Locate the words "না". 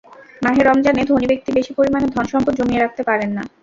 3.37-3.43